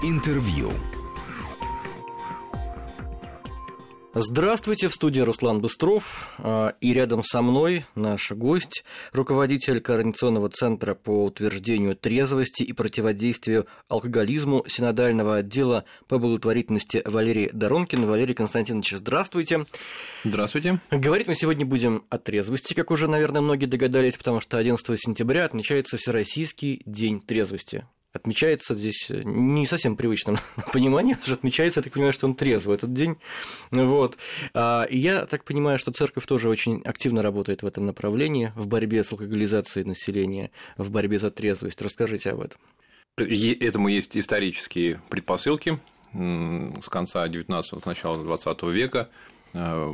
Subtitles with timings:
[0.00, 0.70] Интервью.
[4.14, 10.94] Здравствуйте, в студии Руслан Быстров, а, и рядом со мной наш гость, руководитель Координационного центра
[10.94, 18.06] по утверждению трезвости и противодействию алкоголизму Синодального отдела по благотворительности Валерий Доронкин.
[18.06, 19.66] Валерий Константинович, здравствуйте.
[20.22, 20.80] Здравствуйте.
[20.92, 25.44] Говорить мы сегодня будем о трезвости, как уже, наверное, многие догадались, потому что 11 сентября
[25.44, 30.38] отмечается Всероссийский день трезвости отмечается здесь э, не совсем привычным
[30.72, 33.16] пониманием, потому что отмечается, я так понимаю, что он трезвый этот день.
[33.70, 34.18] Вот.
[34.54, 38.66] А, и я так понимаю, что церковь тоже очень активно работает в этом направлении, в
[38.66, 41.80] борьбе с алкоголизацией населения, в борьбе за трезвость.
[41.82, 42.60] Расскажите об этом.
[43.16, 45.78] Этому есть исторические предпосылки.
[46.12, 49.10] С конца 19-го, с начала 20 века
[49.52, 49.92] э,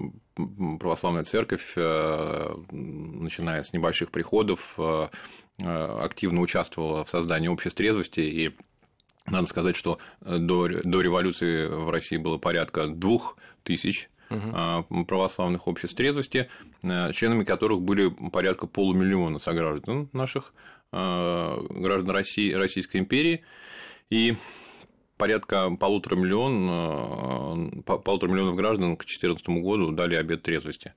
[0.78, 4.78] православная церковь, э, начиная с небольших приходов,
[5.58, 8.20] активно участвовала в создании общества трезвости.
[8.20, 8.56] И
[9.26, 15.04] надо сказать, что до, до революции в России было порядка двух тысяч угу.
[15.04, 16.48] православных обществ трезвости,
[16.82, 20.52] э, членами которых были порядка полумиллиона сограждан наших
[20.92, 23.42] граждан России, Российской империи,
[24.10, 24.36] и
[25.16, 30.94] порядка полутора, миллион, полутора миллионов граждан к 2014 году дали обет трезвости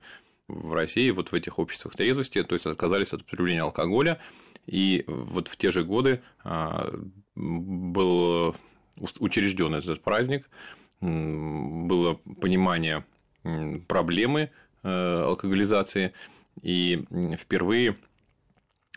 [0.48, 4.18] в России, вот в этих обществах трезвости, то есть отказались от употребления алкоголя,
[4.68, 6.92] и вот в те же годы а,
[7.34, 8.54] был
[9.18, 10.48] учрежден этот праздник,
[11.00, 13.04] было понимание
[13.86, 14.50] проблемы
[14.82, 16.12] э, алкоголизации,
[16.62, 17.04] и
[17.38, 17.96] впервые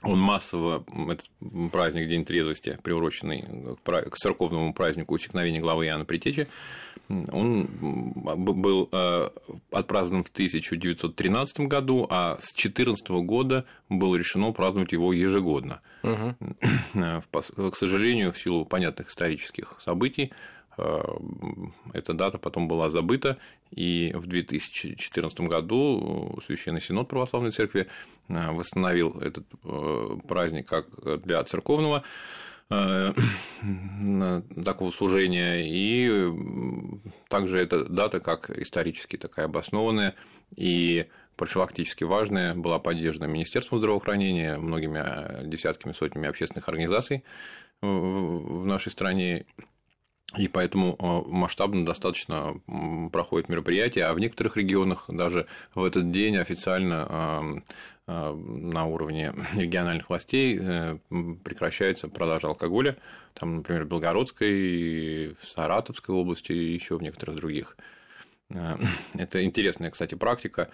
[0.03, 1.29] он массово, этот
[1.71, 3.45] праздник День трезвости, приуроченный
[3.85, 6.47] к церковному празднику усекновения главы Иоанна Притечи,
[7.31, 7.67] он
[8.15, 9.29] был э,
[9.71, 15.81] отпразднован в 1913 году, а с 2014 года было решено праздновать его ежегодно.
[16.03, 16.35] Угу.
[17.71, 20.31] К сожалению, в силу понятных исторических событий,
[21.93, 23.37] эта дата потом была забыта,
[23.71, 27.87] и в 2014 году Священный Синод Православной Церкви
[28.27, 29.45] восстановил этот
[30.27, 30.87] праздник как
[31.23, 32.03] для церковного
[32.73, 33.11] Э,
[34.63, 36.09] такого служения, и
[37.27, 40.15] также эта дата, как исторически такая обоснованная
[40.55, 47.25] и профилактически важная, была поддержана Министерством здравоохранения, многими э, десятками, сотнями общественных организаций
[47.81, 49.45] в нашей стране,
[50.37, 52.61] и поэтому э, масштабно достаточно
[53.11, 57.61] проходит мероприятие, а в некоторых регионах даже в этот день официально
[58.07, 60.97] э, на уровне региональных властей э,
[61.43, 62.97] прекращается продажа алкоголя,
[63.33, 67.75] там, например, в Белгородской, в Саратовской области и еще в некоторых других.
[69.13, 70.69] Это интересная, кстати, практика.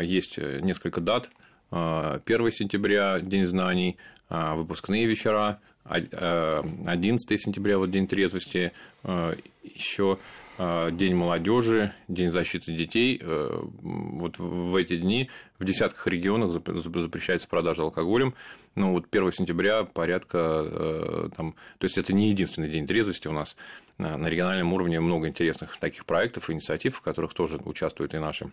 [0.00, 1.30] Есть несколько дат.
[1.70, 3.98] 1 сентября– День знаний,
[4.30, 8.72] выпускные вечера, 11 э, сентября, вот День трезвости,
[9.04, 10.18] э, еще
[10.58, 13.20] э, День молодежи, День защиты детей.
[13.24, 18.34] Вот в эти дни в десятках регионах запрещается продажа алкоголем.
[18.74, 23.56] Ну, вот 1 сентября порядка там, то есть это не единственный день трезвости у нас.
[23.98, 28.50] На региональном уровне много интересных таких проектов, инициатив, в которых тоже участвуют и наши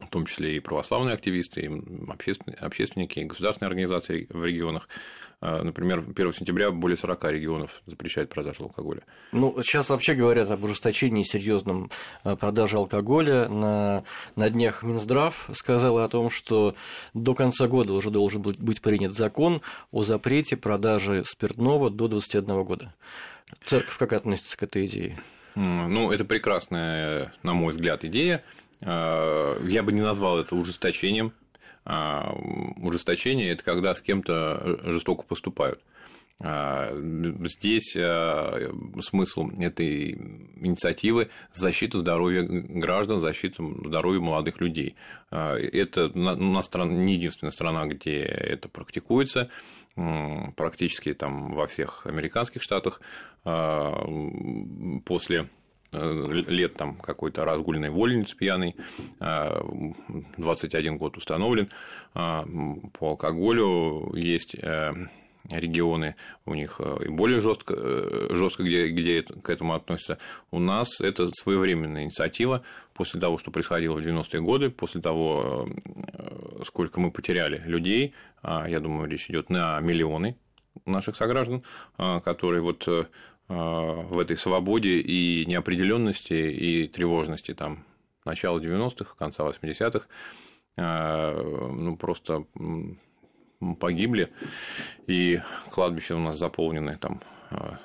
[0.00, 1.70] в том числе и православные активисты, и
[2.60, 4.88] общественники, и государственные организации в регионах.
[5.40, 9.02] А, например, 1 сентября более 40 регионов запрещают продажу алкоголя.
[9.32, 11.90] Ну, сейчас вообще говорят об ужесточении серьезном
[12.22, 13.48] а, продажи алкоголя.
[13.48, 14.04] На,
[14.36, 16.74] на днях Минздрав сказал о том, что
[17.12, 22.94] до конца года уже должен быть принят закон о запрете продажи спиртного до 21 года.
[23.64, 25.18] Церковь как относится к этой идее?
[25.54, 28.42] Ну, это прекрасная, на мой взгляд, идея.
[28.80, 31.32] А, я бы не назвал это ужесточением.
[31.84, 32.34] А,
[32.76, 35.80] ужесточение– это когда с кем-то жестоко поступают.
[36.40, 36.90] А,
[37.44, 37.92] здесь
[39.02, 40.12] смысл этой
[40.56, 44.96] инициативы– защита здоровья граждан, защита здоровья молодых людей.
[45.30, 49.50] Это у нас не единственная страна, где это практикуется.
[50.56, 53.00] Практически там во всех американских штатах
[55.04, 55.48] после
[55.94, 58.76] лет там какой-то разгульной вольниц пьяный,
[59.18, 61.68] 21 год установлен,
[62.14, 62.44] а,
[62.98, 64.92] по алкоголю есть э,
[65.50, 67.74] регионы, у них э, и более жестко,
[68.34, 70.18] жестко где, где к этому относятся.
[70.50, 72.62] У нас это своевременная инициатива
[72.94, 75.68] после того, что происходило в 90-е годы, после того,
[76.64, 80.36] сколько мы потеряли людей, я думаю, речь идет на миллионы
[80.86, 81.62] наших сограждан,
[81.96, 82.88] которые вот
[83.48, 87.84] в этой свободе и неопределенности и тревожности там
[88.24, 90.06] начала 90-х, конца 80-х,
[90.76, 92.46] а, ну, просто
[93.78, 94.30] погибли,
[95.06, 97.20] и кладбища у нас заполнены там
[97.50, 97.78] а,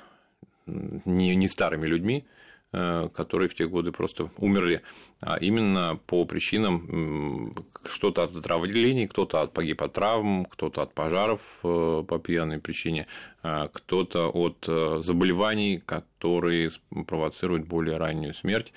[0.66, 2.39] не, не старыми людьми, Э,
[2.72, 4.82] которые в те годы просто умерли,
[5.20, 11.58] а именно по причинам что-то от отравлений, кто-то от погиб от травм, кто-то от пожаров
[11.64, 13.06] э, по пьяной причине,
[13.42, 16.70] а кто-то от э, заболеваний, которые
[17.08, 18.72] провоцируют более раннюю смерть.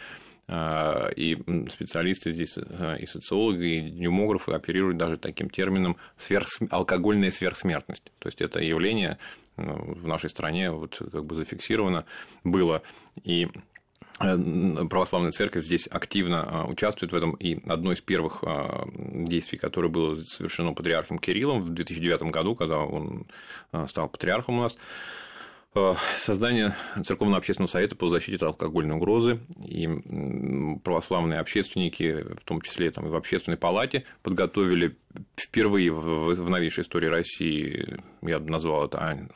[1.16, 6.50] И специалисты здесь, и социологи, и демографы оперируют даже таким термином сверх...
[6.70, 8.12] алкогольная сверхсмертность.
[8.20, 9.20] То есть это явление
[9.56, 12.06] в нашей стране вот как бы зафиксировано
[12.44, 12.82] было.
[13.24, 13.73] И Э,
[14.18, 19.90] православная церковь здесь активно а, участвует в этом, и одно из первых а, действий, которое
[19.90, 23.26] было совершено патриархом Кириллом в 2009 году, когда он
[23.72, 24.78] а, стал патриархом у нас,
[26.20, 29.90] создание Церковного общественного совета по защите от алкогольной угрозы, и
[30.84, 34.96] православные общественники, в том числе там, и в общественной палате, подготовили
[35.36, 39.28] впервые в новейшей истории России, я бы назвал это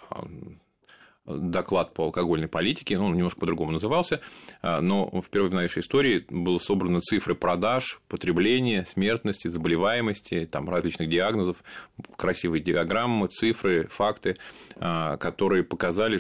[1.28, 4.22] доклад по алкогольной политике, он немножко по-другому назывался,
[4.62, 11.10] а, но впервые в нашей истории было собраны цифры продаж, потребления, смертности, заболеваемости, там различных
[11.10, 11.64] диагнозов,
[12.16, 14.38] красивые диаграммы, цифры, факты,
[14.78, 16.20] а, которые показали,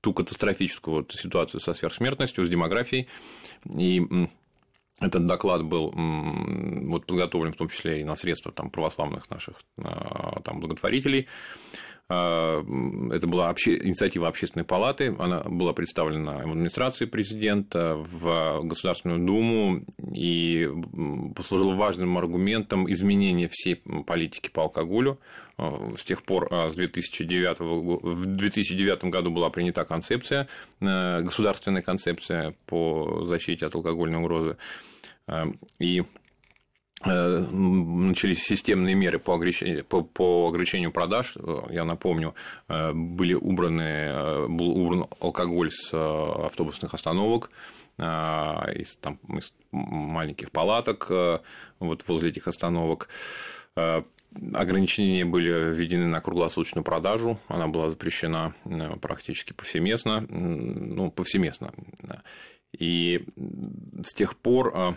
[0.00, 3.08] ту катастрофическую вот ситуацию со сверхсмертностью, с демографией.
[3.76, 4.02] И
[5.00, 10.40] этот доклад был вот, подготовлен в том числе и на средства там, православных наших а,
[10.40, 11.26] там, благотворителей.
[12.08, 12.64] А,
[13.12, 13.76] это была обще...
[13.76, 19.82] инициатива Общественной палаты, она была представлена в администрации президента, в Государственную Думу
[20.14, 20.70] и
[21.34, 23.76] послужила важным аргументом изменения всей
[24.06, 25.18] политики по алкоголю.
[25.58, 30.46] А, с тех пор, а, с 2009, в 2009 году была принята концепция,
[30.80, 34.56] государственная концепция по защите от алкогольной угрозы.
[35.80, 36.04] И
[37.04, 41.36] начались системные меры по ограничению, по, по ограничению продаж.
[41.70, 42.34] Я напомню,
[42.68, 45.96] э, были убраны, был убран алкоголь с э,
[46.46, 47.50] автобусных остановок,
[47.98, 51.10] из, там, из маленьких палаток
[51.78, 53.08] вот возле этих остановок.
[53.74, 58.54] Ограничения были введены на круглосуточную продажу, она была запрещена
[59.00, 61.72] практически повсеместно, ну, повсеместно.
[62.78, 63.24] И
[64.04, 64.96] с тех пор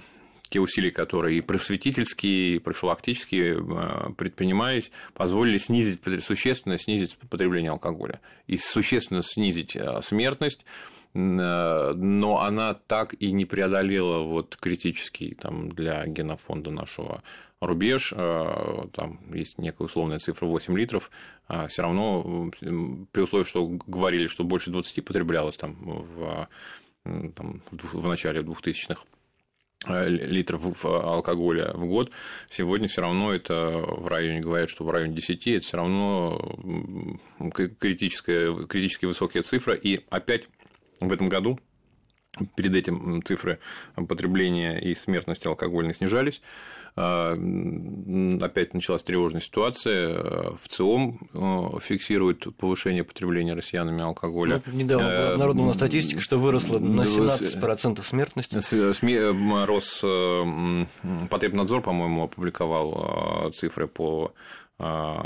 [0.50, 8.20] те усилия, которые и просветительские, и профилактические э, предпринимались, позволили снизить, существенно снизить потребление алкоголя
[8.48, 10.66] и существенно снизить э, смертность,
[11.14, 17.24] э, но она так и не преодолела вот критический там, для генофонда нашего
[17.62, 21.12] рубеж, там есть некая условная цифра 8 литров,
[21.50, 26.48] а все равно при условии, что говорили, что больше 20 потреблялось там в,
[27.04, 29.19] там, в начале 2000-х Э,
[29.88, 32.12] литров алкоголя в год,
[32.50, 36.38] сегодня все равно это в районе, говорят, что в районе 10, это все равно
[37.80, 39.74] критическая, критически высокая цифра.
[39.74, 40.50] И опять
[41.00, 41.60] в этом году
[42.56, 43.60] перед этим цифры
[43.96, 46.42] потребления и смертности алкогольной снижались.
[46.96, 47.34] А,
[48.42, 50.22] опять началась тревожная ситуация.
[50.62, 54.62] В целом э, фиксирует повышение потребления россиянами алкоголя.
[54.66, 58.58] Ну, недавно была народная статистика, что выросла на 17% смертности.
[58.76, 60.04] Э, рос
[61.30, 64.34] Потребнадзор, по-моему, опубликовал э, цифры по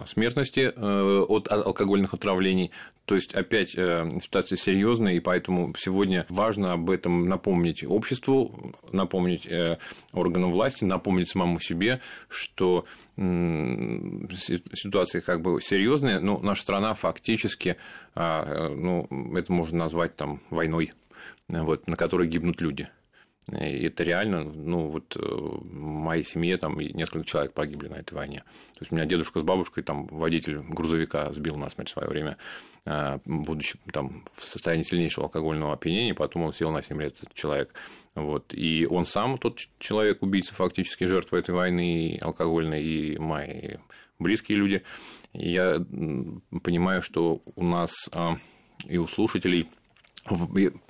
[0.07, 2.71] смертности э, от алкогольных отравлений.
[3.05, 9.45] То есть, опять э, ситуация серьезная, и поэтому сегодня важно об этом напомнить обществу, напомнить
[9.45, 9.77] э,
[10.11, 12.83] органам власти, напомнить самому себе, что
[13.15, 17.75] ситуация как бы серьезная, но наша страна фактически,
[18.15, 20.93] а, ну, это можно назвать там войной,
[21.47, 22.89] вот, на которой гибнут люди.
[23.51, 28.13] И это реально, ну, вот э, в моей семье там несколько человек погибли на этой
[28.13, 28.43] войне.
[28.73, 32.37] То есть у меня дедушка с бабушкой, там водитель грузовика сбил насмерть в свое время,
[32.85, 37.33] а, будучи там в состоянии сильнейшего алкогольного опьянения, потом он сел на 7 лет, этот
[37.33, 37.73] человек.
[38.15, 38.53] Вот.
[38.53, 43.75] И он сам, тот человек, убийца, фактически жертва этой войны алкогольной, и мои
[44.19, 44.83] близкие люди.
[45.33, 45.83] Я
[46.63, 48.37] понимаю, что у нас а,
[48.85, 49.67] и у слушателей–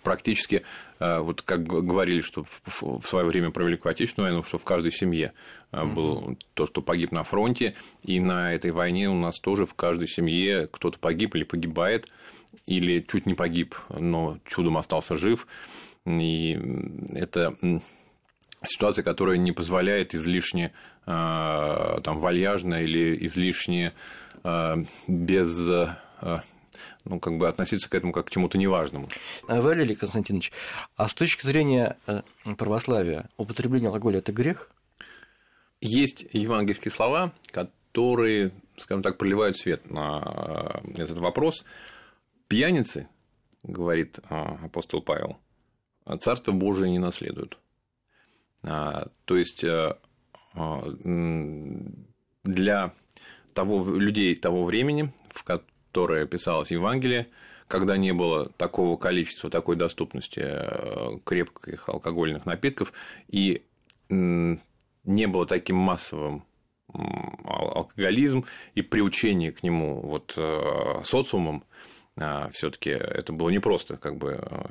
[0.04, 0.64] практически,
[1.00, 4.92] э, вот как говорили, что в свое время про Великую Отечественную войну, что в каждой
[4.92, 5.34] семье
[5.72, 9.74] э, был тот, кто погиб на фронте, и на этой войне у нас тоже в
[9.74, 12.10] каждой семье кто-то погиб или погибает,
[12.66, 15.48] или чуть не погиб, но чудом остался жив.
[16.06, 16.60] И
[17.12, 17.56] это
[18.64, 20.74] ситуация, которая не позволяет излишне
[21.06, 23.94] э, там, вальяжно или излишне
[25.08, 25.70] без
[27.06, 29.10] ну, как бы относиться к этому как к чему-то неважному.
[29.48, 30.52] А, Валерий Константинович,
[30.96, 32.22] а с точки зрения э,
[32.58, 34.70] православия употребление алкоголя– это грех?
[35.82, 41.66] Есть евангельские слова, которые, скажем так, проливают свет на э, этот вопрос.
[42.48, 43.08] Пьяницы
[43.64, 45.38] говорит апостол Павел,
[46.20, 47.58] Царство Божие не наследуют.
[48.62, 49.64] То есть
[52.44, 52.94] для
[53.54, 55.44] того, людей того времени, в
[55.94, 57.28] которое писалось Евангелие,
[57.68, 62.94] когда не было такого количества, такой доступности э, крепких алкогольных напитков,
[63.28, 63.62] и
[64.10, 66.46] не было таким массовым
[67.46, 71.64] алкоголизм и приучение к нему вот э, социумом,
[72.20, 74.66] а, все-таки это было непросто как бы э,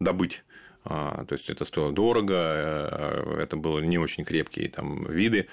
[0.00, 0.42] добыть
[0.84, 2.34] то есть это стоило дорого,
[3.38, 5.48] это было не очень крепкие там виды.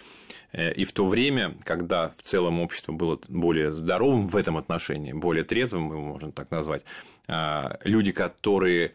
[0.54, 5.46] И в то время, когда в целом общество было более здоровым в этом отношении, более
[5.46, 6.84] трезвым, его можно так назвать,
[7.28, 8.94] а, люди, которые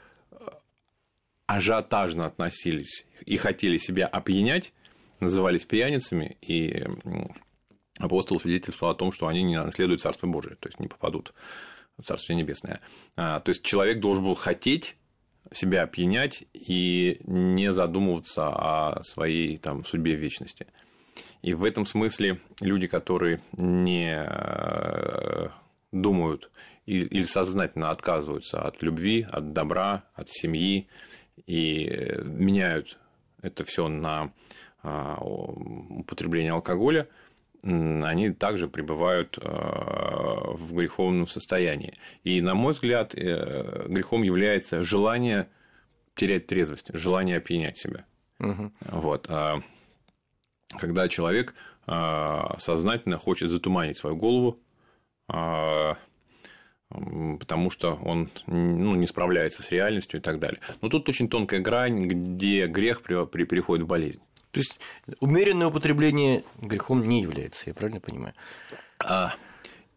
[1.47, 4.75] ажиотажно относились и хотели себя опьянять,
[5.21, 6.85] назывались пьяницами, и
[7.99, 11.33] апостол свидетельствовал о том, что они не наследуют Царство Божие, то есть не попадут
[11.97, 12.81] в Царствие Небесное.
[13.17, 14.97] А, то есть человек должен был хотеть
[15.53, 20.67] себя опьянять и не задумываться о своей там, судьбе вечности.
[21.43, 25.49] И в этом смысле люди, которые не э,
[25.93, 26.51] думают
[26.87, 30.89] или сознательно отказываются от любви, от добра, от семьи
[31.47, 32.99] и меняют
[33.43, 34.33] это все на
[34.83, 37.09] а, употребление алкоголя,
[37.67, 41.95] они также пребывают а, в греховном состоянии.
[42.23, 45.49] И, на мой взгляд, э, грехом является желание
[46.15, 48.05] терять трезвость, желание опьянять себя.
[48.39, 48.73] Угу.
[48.93, 49.27] Вот.
[49.29, 49.61] А
[50.79, 51.55] когда человек
[52.59, 54.61] сознательно хочет затуманить свою голову,
[55.29, 55.97] потому
[57.71, 60.61] что он ну, не справляется с реальностью и так далее.
[60.81, 64.21] Но тут очень тонкая грань, где грех переходит в болезнь.
[64.57, 64.79] То есть
[65.21, 68.33] умеренное употребление грехом не является, я правильно понимаю?
[68.99, 69.35] А,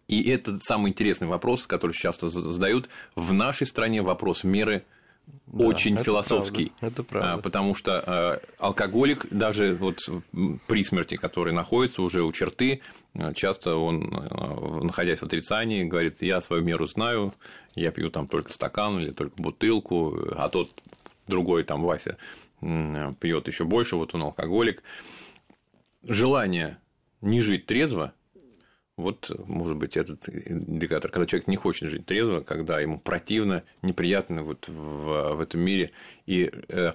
[0.09, 2.89] и это самый интересный вопрос, который часто задают.
[3.15, 4.83] В нашей стране вопрос меры
[5.47, 6.73] да, очень это философский.
[6.77, 7.41] Правда, это правда.
[7.41, 10.01] Потому что э, алкоголик, даже вот
[10.67, 12.81] при смерти, который находится уже у черты,
[13.13, 14.09] э, часто он,
[14.83, 17.33] находясь в отрицании, говорит, я свою меру знаю,
[17.75, 20.69] я пью там только стакан или только бутылку, а тот
[21.27, 22.17] другой там Вася
[22.59, 24.83] пьет еще больше, вот он алкоголик.
[26.03, 26.77] Желание
[27.21, 28.13] не жить трезво
[28.99, 34.43] вот, может быть, этот индикатор, когда человек не хочет жить трезво, когда ему противно, неприятно
[34.43, 35.91] вот в, в этом мире.
[36.25, 36.91] И, э,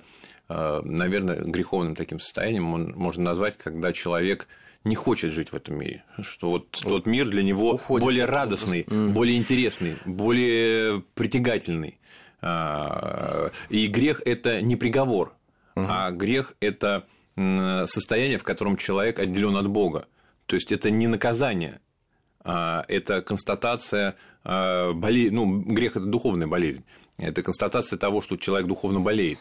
[0.51, 4.49] э, наверное, греховным таким состоянием можно назвать, когда человек
[4.85, 8.83] не хочет жить в этом мире, что вот тот мир для него Уходит более радостный,
[8.83, 9.13] mm.
[9.13, 11.99] более интересный, более притягательный.
[12.43, 15.35] А, и грех это не приговор,
[15.75, 15.87] mm.
[15.89, 20.07] а грех это состояние, в котором человек отделен от Бога.
[20.47, 21.81] То есть это не наказание,
[22.45, 26.85] а, это констатация а, болезни, ну, грех– это духовная болезнь,
[27.17, 29.39] это констатация того, что человек духовно болеет,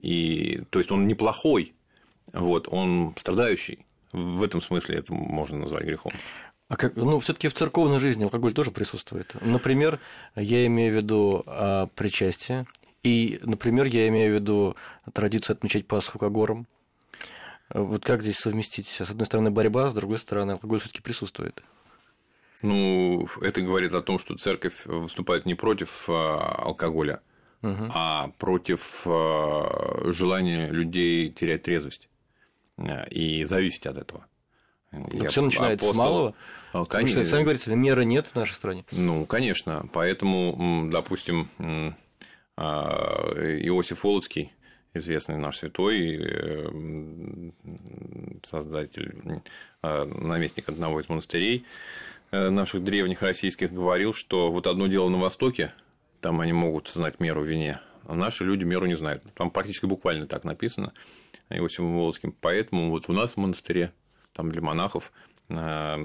[0.00, 1.74] и, то есть он неплохой,
[2.32, 6.12] вот, он страдающий, в этом смысле это можно назвать грехом.
[6.68, 9.36] А как, ну, все-таки в церковной жизни алкоголь тоже присутствует.
[9.40, 10.00] Например,
[10.34, 12.66] я имею в виду а, причастие,
[13.06, 14.76] и, например, я имею в виду
[15.12, 16.66] традицию отмечать Пасху Кагором.
[17.72, 18.88] Вот как здесь совместить?
[18.88, 21.62] С одной стороны борьба, с другой стороны алкоголь все-таки присутствует.
[22.62, 27.20] Ну, это говорит о том, что церковь выступает не против а, алкоголя,
[27.62, 27.90] угу.
[27.94, 32.08] а против а, желания людей терять трезвость
[33.10, 34.26] и зависеть от этого.
[35.28, 35.92] Все начинается апостол...
[35.92, 36.34] с малого.
[36.72, 37.22] А, конечно.
[37.22, 38.84] Что, сами говорите, меры нет в нашей стране.
[38.90, 39.86] Ну, конечно.
[39.92, 41.48] Поэтому, допустим,
[42.56, 44.52] Иосиф Волоцкий,
[44.94, 47.50] известный наш святой, э,
[48.44, 49.42] создатель,
[49.82, 51.66] наместник одного из монастырей,
[52.32, 55.72] Э, наших древних российских говорил, что вот одно дело на Востоке,
[56.20, 59.22] там они могут знать меру вине, а наши люди меру не знают.
[59.34, 60.92] Там практически буквально так написано
[61.50, 62.34] Иосифом Володским.
[62.40, 63.92] Поэтому вот у нас в монастыре,
[64.32, 65.12] там для монахов,
[65.48, 65.96] э,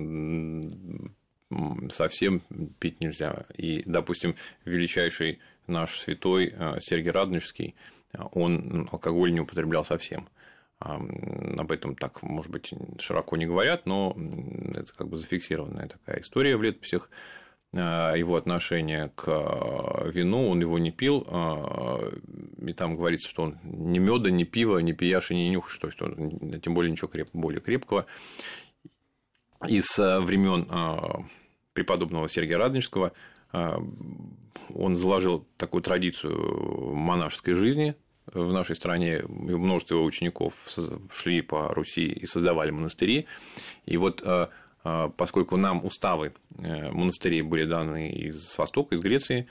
[1.91, 2.41] совсем
[2.79, 3.45] пить нельзя.
[3.57, 5.39] И, допустим, величайший
[5.71, 7.75] наш святой э, Сергий Радонежский,
[8.33, 10.27] он алкоголь не употреблял совсем
[10.81, 14.17] об этом так, может быть, широко не говорят, но
[14.73, 17.09] это как бы зафиксированная такая история в летописях
[17.73, 19.27] а, его отношение к
[20.11, 24.91] вину, он его не пил, и там говорится, что он ни меда, ни пива, ни
[24.91, 28.07] пияши, ни нюх, то есть он, тем более ничего креп, более крепкого.
[29.67, 30.67] Из времен
[31.73, 33.13] преподобного Сергия Радонежского
[33.51, 37.95] он заложил такую традицию монашеской жизни,
[38.33, 40.53] в нашей стране множество учеников
[41.11, 43.25] шли по Руси и создавали монастыри.
[43.85, 44.47] И вот э,
[44.83, 49.47] э, поскольку нам уставы э, монастырей были даны из Востока, из Греции,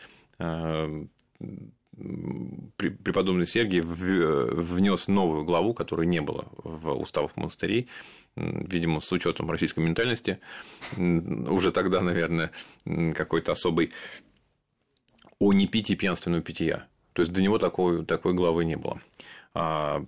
[2.76, 7.88] преподобный Сергий внес новую главу, которой не было в уставах монастырей,
[8.36, 10.38] видимо, с учетом российской ментальности,
[10.96, 12.50] уже тогда, наверное,
[13.14, 13.92] какой-то особый
[15.38, 16.86] о непитии пьянственного питья.
[17.12, 19.00] То есть до него такой, такой главы не было.
[19.54, 20.04] А,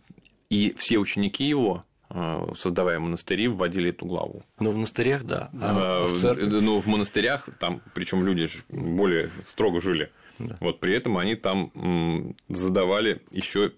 [0.50, 4.43] и все ученики его, а, создавая монастыри, вводили эту главу.
[4.61, 5.50] Ну, в монастырях, да.
[5.61, 6.45] А, а в церкви?
[6.45, 10.12] Ну, в монастырях, там, причем люди более строго жили.
[10.38, 10.57] Да.
[10.61, 13.73] Вот при этом они там задавали еще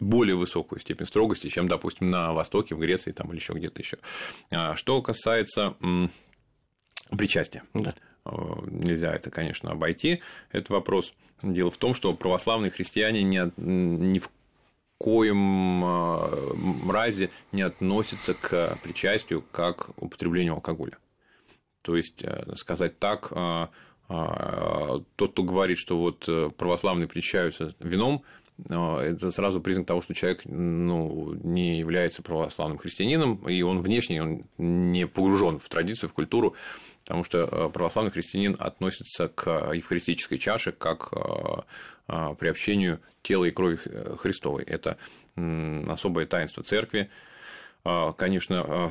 [0.00, 3.98] более высокую степень строгости, чем, допустим, на Востоке, в Греции там, или еще где-то еще.
[4.76, 5.76] Что касается
[7.10, 7.62] причастия.
[7.74, 7.92] Да.
[8.66, 11.14] Нельзя это, конечно, обойти, этот вопрос.
[11.42, 14.30] Дело в том, что православные христиане не, ни в
[14.98, 20.98] коем разе не относятся к причастию как к употреблению алкоголя.
[21.82, 23.32] То есть, э, сказать так,
[24.10, 30.02] а, тот, кто говорит, что вот э, православные причащаются вином, а, это сразу признак того,
[30.02, 36.10] что человек ну, не является православным христианином, и он внешне он не погружен в традицию,
[36.10, 36.56] в культуру,
[37.04, 43.78] потому что э, православный христианин относится к евхаристической чаше как э, приобщению тела и крови
[44.16, 44.64] Христовой.
[44.64, 44.96] Это
[45.36, 47.10] особое таинство церкви,
[47.84, 48.90] конечно,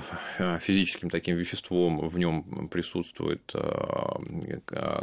[0.61, 3.51] физическим таким веществом в нем присутствует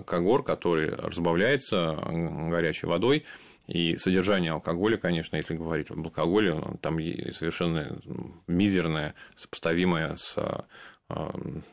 [0.06, 3.24] когор, который разбавляется горячей водой.
[3.66, 6.98] И содержание алкоголя, конечно, если говорить об алкоголе, там
[7.32, 7.98] совершенно
[8.46, 10.36] мизерное, сопоставимое с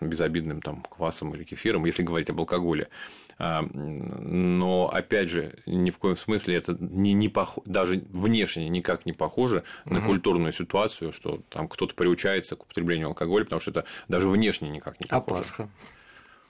[0.02, 2.90] безобидным там, квасом или кефиром, если говорить об алкоголе.
[3.38, 7.58] А, но, опять же, ни в коем смысле это не, не пох...
[7.66, 10.08] даже внешне никак не похоже на угу.
[10.08, 15.00] культурную ситуацию, что там кто-то приучается к употреблению алкоголя, потому что это даже внешне никак
[15.00, 15.40] не а похоже.
[15.40, 15.70] А Пасха?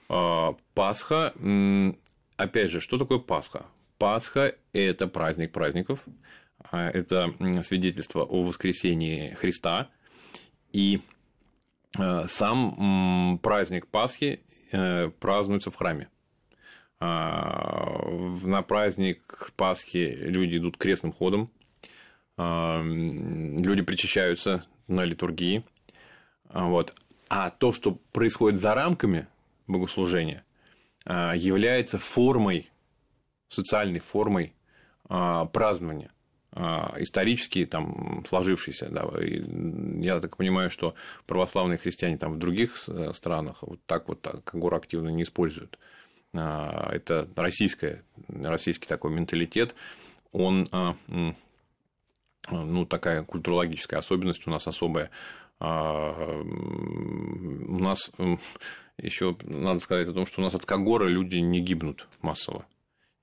[0.08, 1.32] А, Пасха,
[2.36, 3.64] опять же, что такое Пасха?
[4.02, 6.04] Пасха– это праздник праздников,
[6.72, 7.32] а, это
[7.62, 9.90] свидетельство о воскресении Христа,
[10.72, 11.00] и
[12.26, 14.40] сам праздник Пасхи
[14.72, 16.08] э, празднуется в храме.
[16.98, 18.04] А,
[18.42, 21.48] на праздник Пасхи люди идут крестным ходом,
[22.36, 25.62] а, люди причащаются на литургии.
[26.48, 26.92] А, вот.
[27.28, 29.28] А то, что происходит за рамками
[29.68, 30.44] богослужения,
[31.06, 32.71] является формой,
[33.52, 34.54] социальной формой
[35.08, 36.10] празднования
[36.98, 39.08] исторически там сложившийся, да,
[40.00, 40.94] я так понимаю, что
[41.26, 45.78] православные христиане там в других странах вот так вот так, активно не используют.
[46.34, 49.74] А, это российская, российский такой менталитет,
[50.32, 50.96] он а,
[52.50, 55.10] ну, такая культурологическая особенность у нас особая.
[55.60, 58.10] А, у нас
[58.98, 62.64] еще надо сказать о том, что у нас от Кагора люди не гибнут массово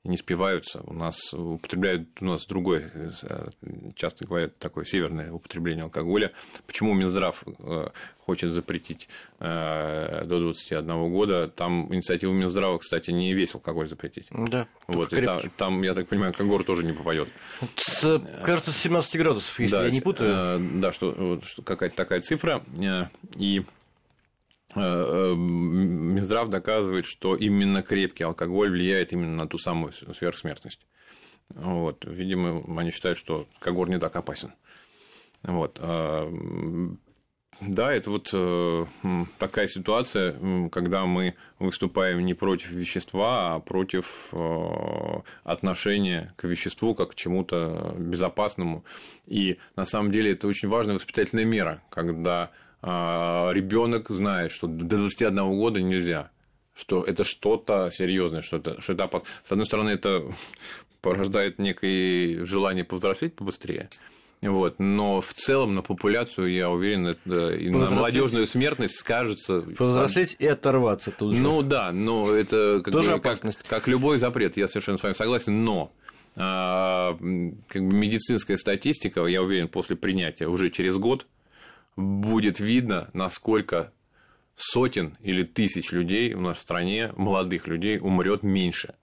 [0.04, 0.82] не спиваются.
[0.86, 3.50] У нас употребляют у нас другое, э,
[3.96, 6.32] часто говорят, такое северное употребление алкоголя.
[6.66, 9.10] Почему Минздрав э, хочет запретить
[9.40, 11.50] э, до 21 года?
[11.50, 14.28] Там инициатива Минздрава, кстати, не весь алкоголь запретить.
[14.32, 14.68] Да.
[14.88, 17.28] Вот, и там, там, я так понимаю, Когор тоже не попадет.
[17.76, 20.60] С, кажется, с 17 градусов, если да, я не путаю.
[20.76, 22.64] Да, что, что какая-то такая цифра.
[23.36, 23.64] И
[24.76, 30.86] Минздрав доказывает, что именно крепкий алкоголь влияет именно на ту самую сверхсмертность.
[31.50, 32.06] Вот.
[32.06, 34.54] Видимо, они считают, что когор не так опасен.
[35.42, 35.80] Вот.
[35.82, 36.32] А,
[37.62, 38.86] да, это вот э,
[39.38, 40.36] такая ситуация,
[40.70, 44.34] когда мы выступаем не против вещества, а против
[45.44, 48.86] отношения к веществу как к чему-то безопасному.
[49.26, 52.52] И на самом деле это очень важная воспитательная мера, когда
[52.82, 56.32] ребенок знает, что до 21 года нельзя,
[56.76, 59.28] что это что-то серьезное, что это, что это опасно.
[59.44, 60.24] С одной стороны, это
[61.02, 63.90] порождает некое желание повзрослеть побыстрее.
[64.42, 64.76] Вот.
[64.80, 69.62] Но в целом на популяцию, я уверен, это и на молодежную смертность скажется.
[69.62, 71.42] Повзрослеть и оторваться тут же.
[71.42, 75.14] Ну да, но это как, Тоже бы, как, как любой запрет, я совершенно с вами
[75.14, 75.92] согласен, но
[76.38, 77.18] а,
[77.68, 81.28] как бы медицинская статистика, я уверен, после принятия уже через год
[82.00, 83.92] будет видно, насколько
[84.56, 88.96] сотен или тысяч людей у нас в стране, молодых людей, умрет меньше.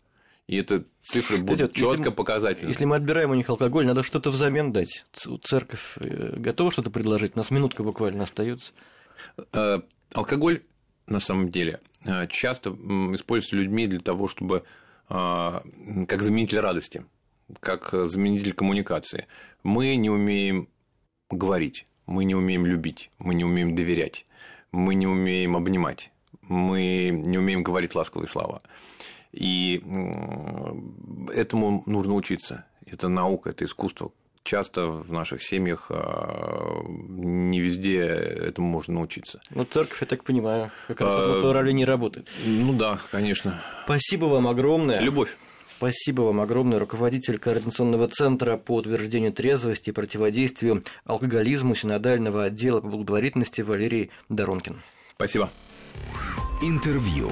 [0.47, 2.69] И это цифры будут четко показательны.
[2.69, 5.05] Если мы отбираем у них алкоголь, надо что-то взамен дать.
[5.43, 7.33] Церковь э, готова что-то предложить?
[7.35, 8.73] У нас минутка буквально остается.
[9.53, 9.81] Э,
[10.13, 10.63] алкоголь,
[11.09, 14.65] на самом деле, э, часто используется людьми для того, чтобы
[15.09, 17.07] как заменитель радости,
[17.61, 19.29] как заменитель коммуникации.
[19.63, 20.69] Мы не умеем
[21.31, 24.25] говорить мы не умеем любить, мы не умеем доверять,
[24.73, 26.11] мы не умеем обнимать,
[26.42, 28.59] мы не умеем говорить ласковые слова.
[29.33, 29.83] И
[31.35, 32.64] этому нужно учиться.
[32.87, 34.11] Это наука, это искусство.
[34.45, 39.40] Часто в наших семьях а, не везде этому можно научиться.
[39.51, 42.31] Ну, церковь, я так понимаю, как раз в этом направлении работает.
[42.47, 43.61] Ну да, конечно.
[43.85, 45.01] Спасибо вам огромное.
[45.01, 45.37] Любовь.
[45.66, 52.88] Спасибо вам огромное, руководитель Координационного центра по утверждению трезвости и противодействию алкоголизму синодального отдела по
[52.88, 54.81] благотворительности Валерий Доронкин.
[55.16, 55.50] Спасибо.
[56.62, 57.31] Интервью.